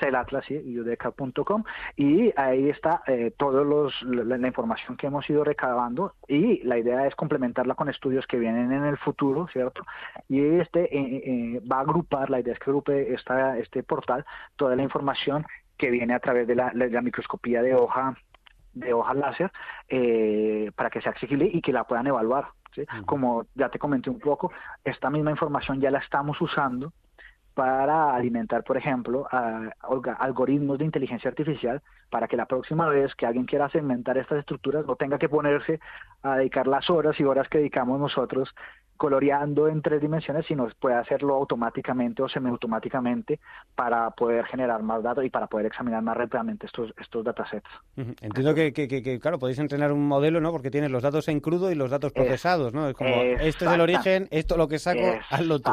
[0.00, 1.64] Cell Atlas, sí, UDECA.com.
[1.96, 7.06] Y ahí está eh, toda la, la, información que hemos ido recabando y la idea
[7.06, 9.82] es complementarla con estudios que vienen en el futuro, ¿cierto?
[10.28, 14.24] Y este eh, eh, va a agrupar, la idea es que agrupe esta, este portal
[14.56, 18.16] toda la información que viene a través de la, la microscopía de hoja
[18.72, 19.52] de hoja láser
[19.88, 22.48] eh, para que sea accesible y que la puedan evaluar.
[23.04, 24.52] Como ya te comenté un poco,
[24.84, 26.92] esta misma información ya la estamos usando
[27.54, 29.26] para alimentar, por ejemplo,
[30.18, 34.86] algoritmos de inteligencia artificial para que la próxima vez que alguien quiera segmentar estas estructuras
[34.86, 35.80] no tenga que ponerse
[36.22, 38.54] a dedicar las horas y horas que dedicamos nosotros
[39.00, 43.40] coloreando en tres dimensiones, sino puede hacerlo automáticamente o semiautomáticamente
[43.74, 47.66] para poder generar más datos y para poder examinar más rápidamente estos, estos datasets.
[47.96, 50.52] Entiendo que, que, claro, podéis entrenar un modelo, ¿no?
[50.52, 52.88] Porque tienes los datos en crudo y los datos procesados, ¿no?
[52.88, 55.72] Es como, esto es el origen, esto lo que saco, hazlo tú.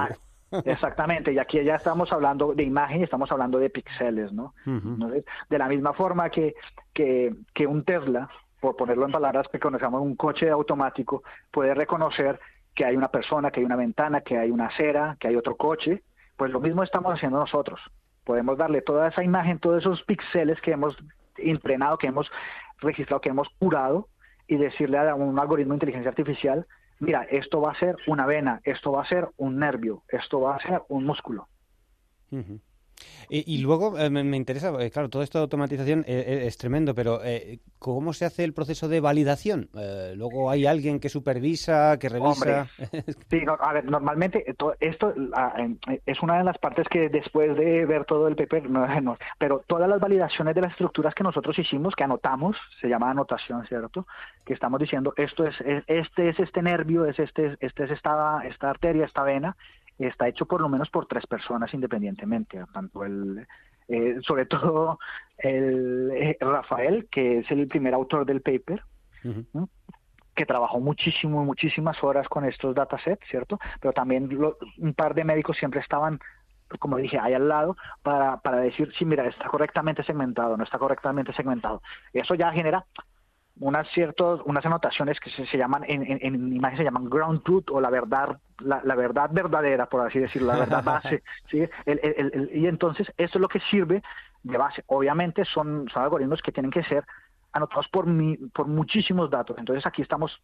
[0.64, 4.54] Exactamente, y aquí ya estamos hablando de imagen y estamos hablando de píxeles, ¿no?
[4.66, 6.56] De la misma forma que,
[6.94, 8.30] que, que un Tesla,
[8.62, 12.40] por ponerlo en palabras que conocemos, un coche automático, puede reconocer
[12.78, 15.58] que hay una persona, que hay una ventana, que hay una acera, que hay otro
[15.58, 16.04] coche,
[16.38, 17.82] pues lo mismo estamos haciendo nosotros.
[18.24, 20.96] Podemos darle toda esa imagen, todos esos píxeles que hemos
[21.38, 22.30] entrenado, que hemos
[22.78, 24.10] registrado, que hemos curado,
[24.48, 26.68] y decirle a un algoritmo de inteligencia artificial,
[27.00, 30.56] mira, esto va a ser una vena, esto va a ser un nervio, esto va
[30.56, 31.48] a ser un músculo.
[33.30, 37.20] Y, luego eh, me, interesa, eh, claro, toda esta automatización eh, es tremendo, pero
[37.78, 39.70] ¿cómo se hace el proceso de validación?
[40.16, 42.68] luego hay alguien que supervisa, que revisa.
[43.30, 48.28] sí, a ver, normalmente esto es una de las partes que después de ver todo
[48.30, 48.70] el paper,
[49.02, 53.12] no, pero todas las validaciones de las estructuras que nosotros hicimos, que anotamos, se llama
[53.12, 54.08] anotación, ¿cierto?
[54.46, 55.56] Que estamos diciendo, esto es,
[55.88, 59.58] este es este nervio, es este, este es esta, esta arteria, esta vena,
[60.06, 63.48] está hecho por lo menos por tres personas independientemente, tanto el,
[63.88, 65.00] eh, sobre todo
[65.38, 68.84] el, eh, Rafael, que es el primer autor del paper,
[70.36, 73.60] que trabajó muchísimo, muchísimas horas con estos datasets, ¿cierto?
[73.82, 74.30] Pero también
[74.78, 76.20] un par de médicos siempre estaban
[76.80, 80.78] como dije, ahí al lado, para, para decir, sí, mira, está correctamente segmentado, no está
[80.78, 81.82] correctamente segmentado.
[82.12, 82.86] Eso ya genera
[83.60, 87.70] unas ciertos, unas anotaciones que se, llaman, en, en, en, imagen se llaman ground truth
[87.72, 91.68] o la verdad, la, la verdad verdadera, por así decirlo, la verdad base, ¿sí?
[91.86, 94.04] El, el, y entonces eso es lo que sirve
[94.44, 94.84] de base.
[94.88, 97.04] Obviamente son, son algoritmos que tienen que ser
[97.52, 99.58] anotados por, mi, por muchísimos datos.
[99.58, 100.42] Entonces aquí estamos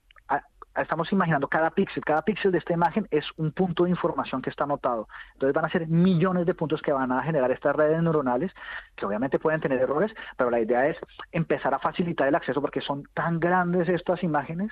[0.76, 4.50] estamos imaginando cada píxel, cada píxel de esta imagen es un punto de información que
[4.50, 5.08] está anotado.
[5.34, 8.52] Entonces van a ser millones de puntos que van a generar estas redes neuronales,
[8.96, 10.98] que obviamente pueden tener errores, pero la idea es
[11.32, 14.72] empezar a facilitar el acceso porque son tan grandes estas imágenes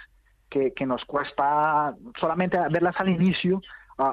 [0.49, 3.61] que, que nos cuesta solamente verlas al inicio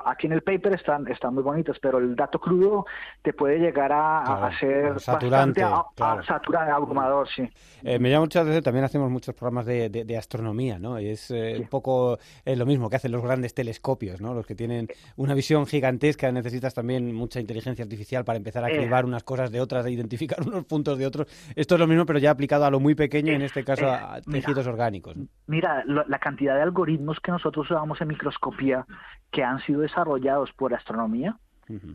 [0.04, 2.86] aquí en el paper están, están muy bonitos, pero el dato crudo
[3.22, 5.64] te puede llegar a, ser saturante,
[5.96, 7.48] bastante abrumador, sí.
[7.82, 10.98] Eh, me llama muchas veces, también hacemos muchos programas de, de, astronomía, ¿no?
[11.00, 14.34] Y es eh, un poco lo mismo que hacen los grandes telescopios, ¿no?
[14.34, 19.04] Los que tienen una visión gigantesca, necesitas también mucha inteligencia artificial para empezar a cribar
[19.04, 21.26] unas cosas de otras, de identificar unos puntos de otros.
[21.54, 24.20] Esto es lo mismo, pero ya aplicado a lo muy pequeño, en este caso a
[24.20, 25.16] tejidos orgánicos.
[25.46, 28.86] Mira, la cantidad de algoritmos que nosotros usamos en microscopía
[29.30, 31.36] que han sido desarrollados por astronomía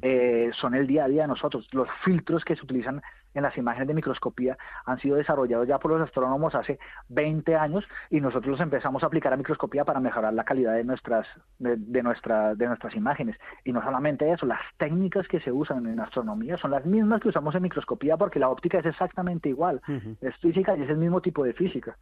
[0.02, 1.68] eh, son el día a día de nosotros.
[1.72, 3.02] Los filtros que se utilizan
[3.34, 6.78] en las imágenes de microscopía han sido desarrollados ya por los astrónomos hace
[7.10, 10.84] 20 años y nosotros los empezamos a aplicar a microscopía para mejorar la calidad de
[10.84, 11.26] nuestras
[11.58, 13.36] de, de nuestras imágenes.
[13.64, 17.30] Y no solamente eso las técnicas que se usan en astronomía son las mismas que
[17.30, 19.82] usamos en microscopía porque la óptica es exactamente igual.
[20.22, 21.98] Es física y es el mismo tipo de física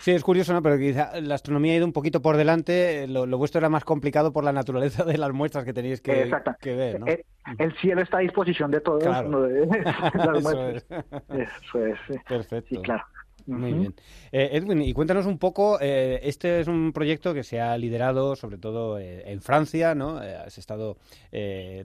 [0.00, 0.62] Sí, es curioso, ¿no?
[0.62, 3.06] Pero quizá la astronomía ha ido un poquito por delante.
[3.08, 6.30] Lo, vuestro era más complicado por la naturaleza de las muestras que tenéis que,
[6.60, 7.06] que ver, ¿no?
[7.06, 7.24] Eh,
[7.58, 9.02] el, cielo está a disposición de todos.
[9.02, 9.46] Claro.
[10.36, 10.84] Eso es.
[11.30, 12.22] Eso es.
[12.24, 12.68] Perfecto.
[12.68, 13.04] Sí, claro.
[13.46, 13.94] Muy bien.
[14.30, 18.36] Eh, Edwin, y cuéntanos un poco, eh, este es un proyecto que se ha liderado
[18.36, 20.16] sobre todo eh, en Francia, ¿no?
[20.18, 20.96] has estado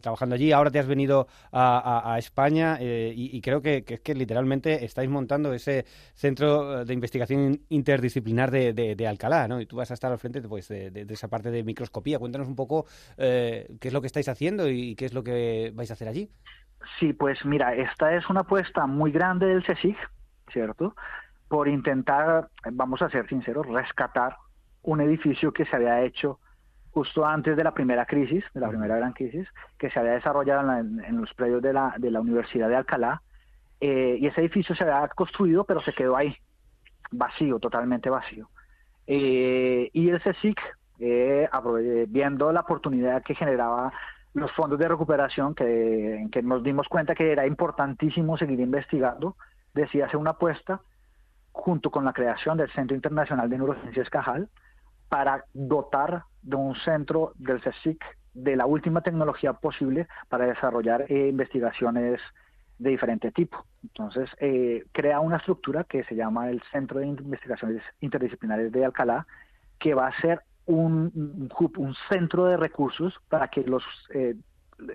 [0.02, 5.54] trabajando allí, ahora te has venido a, España y, creo que, que, literalmente estáis montando
[5.54, 9.62] ese centro de investigación interdisciplinar de, Alcalá, ¿no?
[9.62, 12.20] Y tú vas a estar al frente pues, de, esa parte de microscopía.
[12.20, 12.86] Cuéntanos un poco
[13.18, 16.30] qué es lo que estáis haciendo y qué es lo que vais a hacer allí.
[17.00, 19.98] Sí, pues mira, esta es una apuesta muy grande del CSIC,
[20.52, 20.96] ¿cierto?
[21.48, 24.36] Por intentar, vamos a ser sinceros, rescatar
[24.84, 26.40] un edificio que se había hecho
[26.92, 30.80] justo antes de la primera crisis, de la primera gran crisis, que se había desarrollado
[30.80, 33.22] en, los predios de la, de la Universidad de Alcalá,
[33.80, 36.36] eh, y ese edificio se había construido, pero se quedó ahí,
[37.12, 38.50] vacío, totalmente vacío.
[39.06, 40.60] Eh, y el CSIC,
[41.00, 41.48] eh,
[42.08, 43.94] viendo la oportunidad que generaba
[44.34, 49.36] los fondos de recuperación, que, que nos dimos cuenta que era importantísimo seguir investigando,
[49.74, 50.82] decía hacer una apuesta
[51.58, 54.48] junto con la creación del Centro Internacional de Neurociencias Cajal,
[55.10, 61.28] para dotar de un centro del CSIC de la última tecnología posible para desarrollar eh,
[61.30, 62.22] investigaciones
[62.78, 63.66] de diferente tipo.
[63.84, 69.26] Entonces, eh, crea una estructura que se llama el Centro de Investigaciones Interdisciplinares de Alcalá,
[69.80, 74.36] que va a ser un, un, centro de recursos para que los eh,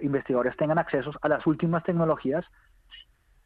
[0.03, 2.45] investigadores tengan acceso a las últimas tecnologías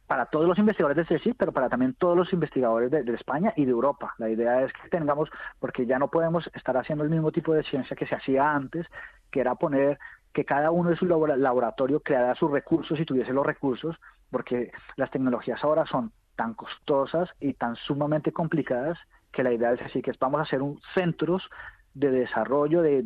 [0.07, 3.65] para todos los investigadores de CSIC, pero para también todos los investigadores de, España y
[3.65, 4.15] de Europa.
[4.19, 7.65] La idea es que tengamos, porque ya no podemos estar haciendo el mismo tipo de
[7.65, 8.87] ciencia que se hacía antes,
[9.31, 9.99] que era poner
[10.33, 13.97] que cada uno de su laboratorio creara sus recursos y tuviese los recursos,
[14.31, 18.99] porque las tecnologías ahora son tan costosas y tan sumamente complicadas
[19.33, 21.49] que la idea es así que vamos a hacer un centros
[21.95, 23.03] de desarrollo de,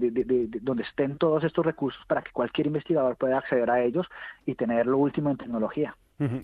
[0.62, 4.06] donde estén todos estos recursos para que cualquier investigador pueda acceder a ellos
[4.46, 5.94] y tener lo último en tecnología.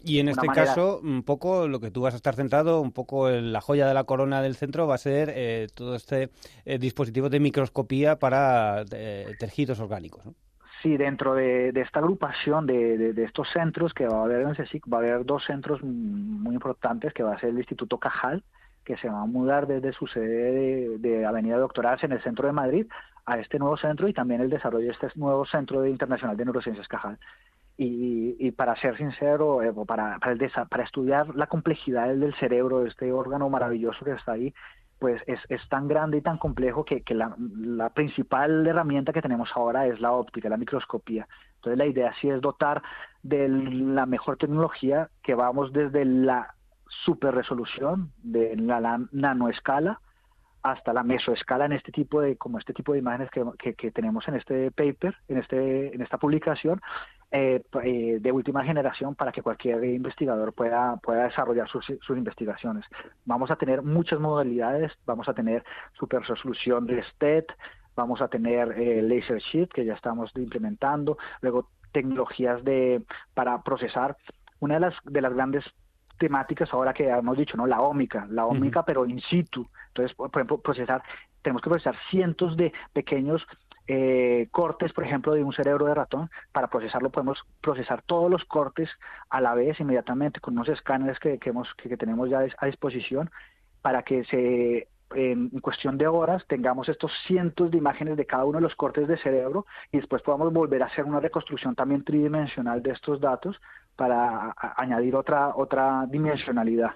[0.04, 3.28] Y en este caso, un poco lo que tú vas a estar centrado, un poco
[3.28, 6.30] en la joya de la corona del centro va a ser eh, todo este
[6.64, 10.24] eh, dispositivo de microscopía para eh, tejidos orgánicos.
[10.24, 10.34] ¿no?
[10.82, 14.98] Sí, dentro de, esta agrupación de, estos centros que va a haber en CSIC, va
[14.98, 18.44] a haber dos centros muy importantes, que va a ser el Instituto Cajal,
[18.84, 22.52] que se va a mudar desde su sede de, Avenida Doctorales en el centro de
[22.52, 22.86] Madrid
[23.24, 26.86] a este nuevo centro y también el desarrollo de este nuevo Centro Internacional de Neurociencias
[26.86, 27.18] Cajal.
[27.78, 33.12] Y, para ser sincero, eh, para, para, el estudiar la complejidad del cerebro, de este
[33.12, 34.54] órgano maravilloso que está ahí,
[34.98, 39.20] pues es, es tan grande y tan complejo que, que la, la, principal herramienta que
[39.20, 41.28] tenemos ahora es la óptica, la microscopía.
[41.56, 42.82] Entonces la idea sí es dotar
[43.22, 46.54] de la mejor tecnología que vamos desde la
[47.04, 50.00] super resolución, de la, nanoescala,
[50.62, 54.26] hasta la mesoescala en este tipo de como este tipo de imágenes que, que, tenemos
[54.26, 56.80] en este paper en este en esta publicación
[57.32, 62.84] eh, eh, de última generación para que cualquier investigador pueda, pueda desarrollar sus, sus investigaciones.
[63.24, 65.64] Vamos a tener muchas modalidades, vamos a tener
[65.98, 67.46] super resolución de STET,
[67.96, 73.02] vamos a tener eh, laser sheet que ya estamos implementando, luego tecnologías de
[73.34, 74.16] para procesar.
[74.60, 75.64] Una de las de las grandes
[76.18, 77.66] temáticas ahora que hemos dicho, ¿no?
[77.66, 79.68] La ómica, la ómica pero in situ.
[79.88, 81.02] Entonces, por ejemplo, procesar,
[81.42, 83.46] tenemos que procesar cientos de pequeños
[83.88, 88.44] eh, cortes, por ejemplo, de un cerebro de ratón, para procesarlo podemos procesar todos los
[88.44, 88.90] cortes
[89.30, 93.30] a la vez inmediatamente con unos escáneres que, hemos, que, tenemos ya a disposición
[93.82, 98.58] para que se en cuestión de horas tengamos estos cientos de imágenes de cada uno
[98.58, 102.82] de los cortes de cerebro y después podamos volver a hacer una reconstrucción también tridimensional
[102.82, 103.56] de estos datos
[103.94, 106.90] para añadir otra otra dimensionalidad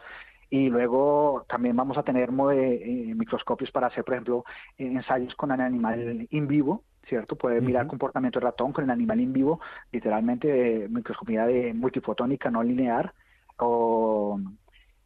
[0.51, 4.45] y luego también vamos a tener eh, microscopios para hacer, por ejemplo,
[4.77, 7.37] ensayos con el animal in vivo, ¿cierto?
[7.37, 9.61] Puede mirar comportamiento de ratón con el animal in vivo,
[9.93, 13.13] literalmente microscopía de multifotónica no lineal,
[13.59, 14.41] o,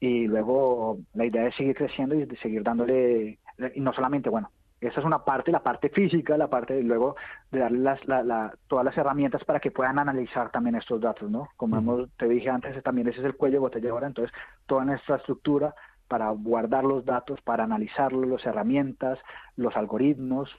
[0.01, 3.39] y luego la idea es seguir creciendo y de seguir dándole,
[3.75, 4.51] y no solamente, bueno,
[4.89, 7.17] esa es una parte, la parte física, la parte de luego
[7.51, 11.49] de darle las, la, todas las herramientas para que puedan analizar también estos datos, ¿no?
[11.57, 14.35] Como hemos, te dije antes, también ese es el cuello de botella ahora, entonces
[14.67, 15.75] toda nuestra estructura
[16.09, 19.19] para guardar los datos, para analizarlos, las herramientas,
[19.57, 20.51] los algoritmos,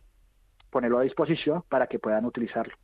[0.69, 2.75] ponerlo a disposición para que puedan utilizarlo.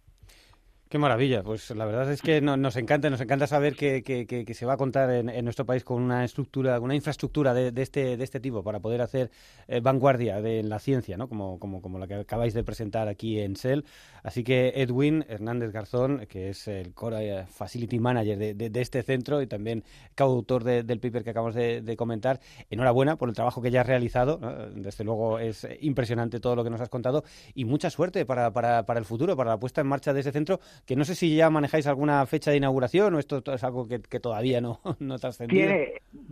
[0.91, 4.73] Qué maravilla, pues la verdad es que nos encanta, nos encanta saber que, se va
[4.73, 8.61] a contar en, nuestro país con una estructura, una infraestructura de, este, de este tipo
[8.61, 9.31] para poder hacer
[9.69, 11.29] eh, vanguardia de la ciencia, ¿no?
[11.29, 13.85] Como, como, como la que acabáis de presentar aquí en SEL.
[14.21, 19.47] Así que Edwin Hernández Garzón, que es el Core Facility Manager de, este centro y
[19.47, 19.85] también
[20.17, 24.41] coautor del paper que acabamos de, comentar, enhorabuena por el trabajo que ya has realizado.
[24.75, 27.23] Desde luego es impresionante todo lo que nos has contado
[27.55, 30.33] y mucha suerte para, para, para el futuro, para la puesta en marcha de ese
[30.33, 33.87] centro que no sé si ya manejáis alguna fecha de inauguración o esto es algo
[33.87, 35.71] que, todavía no, no trascendido.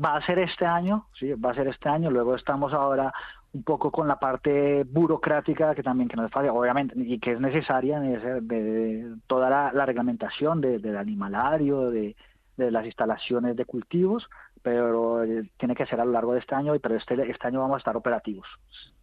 [0.04, 2.12] Va a ser este año, sí, va a ser este año.
[2.12, 3.14] Luego estamos ahora
[3.52, 7.32] un poco con la parte burocrática que también que no es fácil, obviamente, y que
[7.32, 12.16] es necesaria de, toda la, reglamentación del animalario, de,
[12.60, 14.30] de las instalaciones de cultivos,
[14.62, 17.62] pero eh, tiene que ser a lo largo de este año, pero este, este año
[17.62, 18.48] vamos a estar operativos.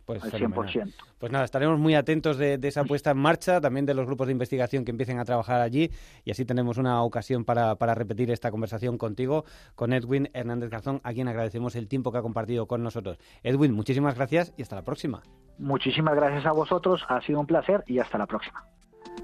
[0.07, 0.95] Pues al 100%.
[1.19, 4.33] Pues nada, estaremos muy atentos de, esa puesta en marcha, también de los grupos de
[4.33, 5.91] investigación que empiecen a trabajar allí
[6.25, 9.45] y así tenemos una ocasión para, para repetir esta conversación contigo,
[9.75, 13.19] con Edwin Hernández Garzón, a quien agradecemos el tiempo que ha compartido con nosotros.
[13.43, 15.23] Edwin, muchísimas gracias y hasta la próxima.
[15.59, 18.65] Muchísimas gracias a vosotros, ha sido un placer y hasta la próxima.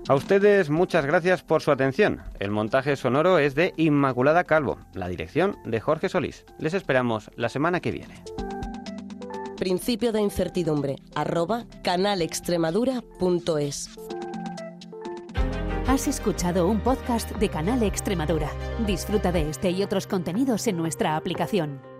[0.08, 2.22] A ustedes muchas gracias por su atención.
[2.40, 6.44] El montaje sonoro es de Inmaculada Calvo, la dirección de Jorge Solís.
[6.58, 8.24] Les esperamos la semana que viene.
[9.62, 10.96] Principio de incertidumbre,
[11.84, 13.90] canalextremadura.es.
[15.86, 18.50] Has escuchado un podcast de Canal Extremadura.
[18.84, 21.91] Disfruta de este y otros contenidos en nuestra aplicación.